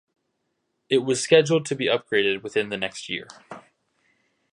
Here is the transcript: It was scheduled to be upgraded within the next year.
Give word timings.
It 0.89 1.03
was 1.03 1.21
scheduled 1.21 1.67
to 1.67 1.75
be 1.75 1.85
upgraded 1.85 2.41
within 2.41 2.69
the 2.69 2.77
next 2.77 3.07
year. 3.07 3.27